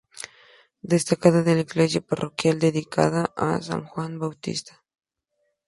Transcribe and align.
Destaca 0.93 1.29
la 1.35 1.51
iglesia 1.65 2.01
parroquial 2.01 2.57
dedicada 2.67 3.23
a 3.47 3.61
San 3.61 3.85
Juan 3.85 4.17
Bautista. 4.17 4.83